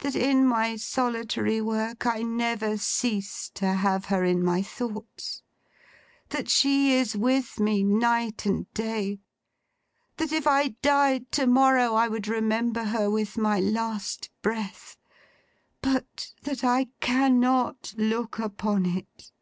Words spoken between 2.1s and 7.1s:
never cease to have her in my thoughts. That she